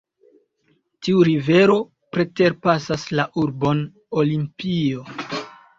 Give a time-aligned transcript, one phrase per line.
[1.07, 1.77] Tiu rivero
[2.17, 3.87] preterpasas la urbon
[4.25, 5.09] Olimpio.